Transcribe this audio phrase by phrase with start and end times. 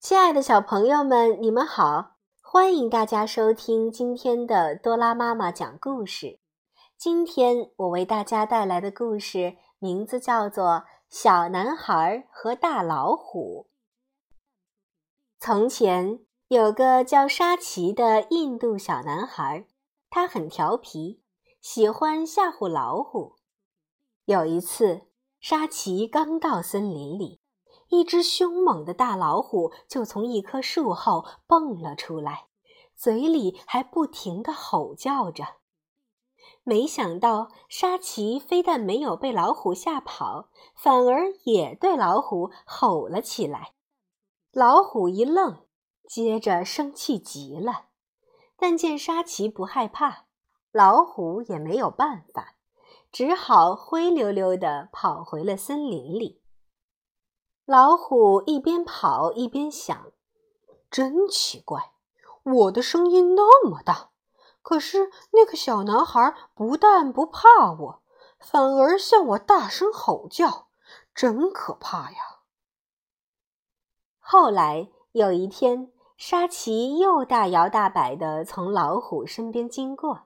[0.00, 2.16] 亲爱的小朋友们，你们好！
[2.40, 6.40] 欢迎大家收听今天的多拉妈妈讲故事。
[6.96, 10.64] 今天我为大家带来的故事名字叫做
[11.10, 13.66] 《小男孩和大老虎》。
[15.38, 19.66] 从前有个叫沙奇的印度小男孩，
[20.08, 21.20] 他很调皮，
[21.60, 23.36] 喜欢吓唬老虎。
[24.24, 25.02] 有一次，
[25.40, 27.39] 沙奇刚到森林里。
[27.90, 32.46] 一只凶猛的大老虎就从一棵树后蹦了出来，
[32.96, 35.44] 嘴里还不停地吼叫着。
[36.62, 43.72] 没想到沙琪非但没有被老虎吓跑，反而也对老虎吼了起来。
[44.52, 45.64] 老虎一愣，
[46.08, 47.86] 接着生气极了。
[48.56, 50.26] 但见沙琪不害怕，
[50.70, 52.56] 老虎也没有办法，
[53.10, 56.39] 只好灰溜溜地跑回了森林里。
[57.70, 60.10] 老虎一边跑一边想
[60.90, 61.92] ：“真奇怪，
[62.42, 64.10] 我的声音那么大，
[64.60, 68.02] 可是那个小男孩不但不怕我，
[68.40, 70.66] 反而向我大声吼叫，
[71.14, 72.18] 真可怕呀！”
[74.18, 80.22] 后来有一天，沙琪又大摇大摆地从老虎身边经过，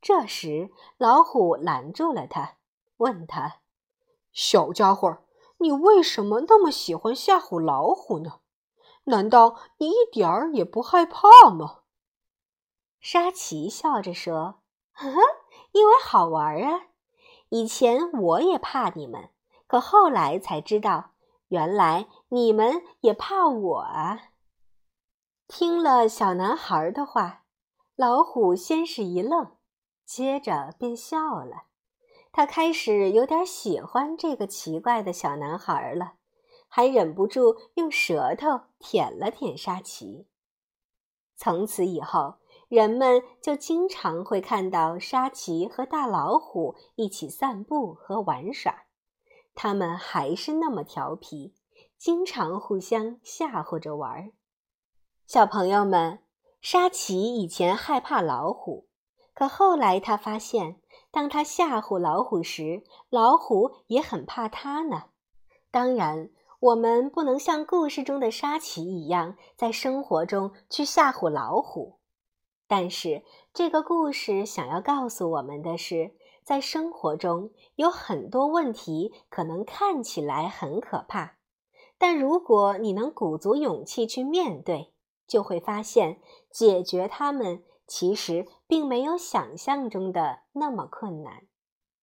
[0.00, 2.58] 这时老虎拦住了他，
[2.98, 3.56] 问他
[4.30, 5.18] ：“小家伙。”
[5.58, 8.40] 你为什么那么喜欢吓唬老虎呢？
[9.04, 11.80] 难道你一点儿也不害怕吗？
[13.00, 14.60] 沙琪笑着说
[14.92, 15.20] ：“呵呵，
[15.72, 16.88] 因为好玩啊！
[17.48, 19.30] 以前我也怕你们，
[19.66, 21.12] 可后来才知道，
[21.48, 24.30] 原来你们也怕我啊！”
[25.48, 27.44] 听了小男孩的话，
[27.96, 29.56] 老虎先是一愣，
[30.04, 31.67] 接着便笑了。
[32.30, 36.12] 他开始有点喜欢这个奇怪的小男孩了，
[36.68, 40.28] 还忍不住用舌头舔了舔沙琪。
[41.34, 42.34] 从此以后，
[42.68, 48.84] 人们就经常会看到沙琪和大老虎一起散步和玩耍。
[49.54, 51.54] 他们还是那么调皮，
[51.96, 54.30] 经常互相吓唬着玩儿。
[55.26, 56.22] 小朋友们，
[56.60, 58.88] 沙琪以前害怕老虎，
[59.34, 60.80] 可后来他发现。
[61.10, 65.04] 当他吓唬老虎时，老虎也很怕他呢。
[65.70, 66.30] 当然，
[66.60, 71.98] 我们不能像故事中的沙琪一样，在生活中去吓唬老虎。
[72.66, 73.22] 但是，
[73.54, 76.14] 这个故事想要告诉我们的是，
[76.44, 81.36] 在生活中有很多问题可能看起来很可怕，
[81.96, 84.92] 但如果你能鼓足勇气去面对，
[85.26, 86.20] 就会发现
[86.50, 87.64] 解决它们。
[87.88, 91.42] 其实并没有想象中的那么困难。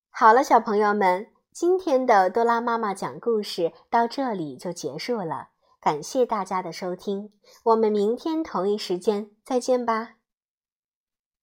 [0.09, 7.31] 好了，小朋友们，今天的多拉妈妈讲故事到这里就结束了，感谢大家的收听，
[7.63, 10.15] 我们明天同一时间再见吧。